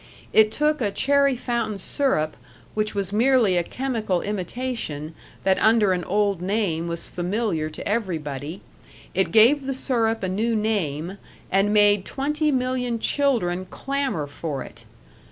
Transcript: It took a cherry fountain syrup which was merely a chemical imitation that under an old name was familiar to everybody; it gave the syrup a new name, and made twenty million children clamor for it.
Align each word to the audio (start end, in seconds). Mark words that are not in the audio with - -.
It 0.33 0.51
took 0.51 0.81
a 0.81 0.89
cherry 0.89 1.35
fountain 1.35 1.77
syrup 1.77 2.35
which 2.73 2.95
was 2.95 3.13
merely 3.13 3.55
a 3.55 3.61
chemical 3.61 4.23
imitation 4.23 5.13
that 5.43 5.59
under 5.61 5.93
an 5.93 6.03
old 6.05 6.41
name 6.41 6.87
was 6.87 7.07
familiar 7.07 7.69
to 7.69 7.87
everybody; 7.87 8.61
it 9.13 9.31
gave 9.31 9.67
the 9.67 9.75
syrup 9.75 10.23
a 10.23 10.27
new 10.27 10.55
name, 10.55 11.19
and 11.51 11.71
made 11.71 12.03
twenty 12.03 12.51
million 12.51 12.97
children 12.97 13.67
clamor 13.69 14.25
for 14.25 14.63
it. 14.63 14.85